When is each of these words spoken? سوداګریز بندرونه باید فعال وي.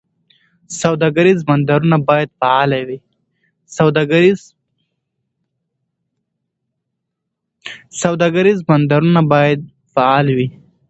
سوداګریز 0.81 1.39
بندرونه 8.69 9.19
باید 9.31 9.59
فعال 9.97 10.27
وي. 10.37 10.47